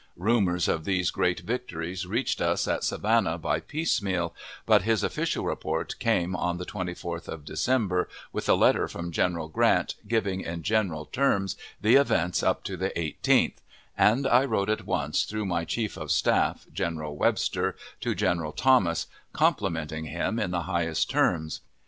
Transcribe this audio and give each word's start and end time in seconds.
Rumors 0.17 0.67
of 0.67 0.83
these 0.83 1.11
great 1.11 1.41
victories 1.41 2.07
reached 2.07 2.41
us 2.41 2.67
at 2.67 2.83
Savannah 2.83 3.37
by 3.37 3.59
piecemeal, 3.59 4.33
but 4.65 4.81
his 4.81 5.03
official 5.03 5.45
report 5.45 5.93
came 5.99 6.35
on 6.35 6.57
the 6.57 6.65
24th 6.65 7.27
of 7.27 7.45
December, 7.45 8.09
with 8.33 8.49
a 8.49 8.55
letter 8.55 8.87
from 8.87 9.11
General 9.11 9.47
Grant, 9.47 9.93
giving 10.07 10.41
in 10.41 10.63
general 10.63 11.05
terms 11.05 11.55
the 11.81 11.97
events 11.97 12.41
up 12.41 12.63
to 12.63 12.75
the 12.75 12.89
18th, 12.97 13.57
and 13.95 14.25
I 14.25 14.43
wrote 14.43 14.71
at 14.71 14.87
once 14.87 15.21
through 15.21 15.45
my 15.45 15.65
chief 15.65 15.97
of 15.97 16.09
staff, 16.09 16.65
General 16.73 17.15
Webster, 17.15 17.75
to 17.99 18.15
General 18.15 18.53
Thomas, 18.53 19.05
complimenting 19.33 20.05
him 20.05 20.39
in 20.39 20.49
the 20.49 20.63
highest 20.63 21.11
terms. 21.11 21.61